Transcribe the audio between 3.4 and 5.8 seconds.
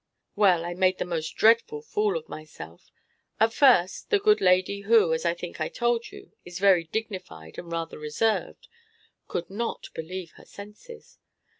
first, the good lady who (as I think I